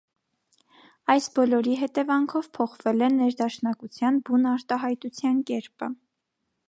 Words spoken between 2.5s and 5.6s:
փոխվել է ներդաշնակության բուն արտահայտության